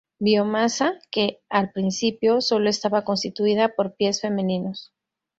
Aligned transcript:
Biomasa, 0.17 0.95
que, 1.11 1.43
al 1.47 1.71
principio, 1.73 2.41
sólo 2.41 2.71
estaba 2.71 3.03
constituida 3.03 3.75
por 3.75 3.93
pies 3.93 4.19
femeninos. 4.19 4.91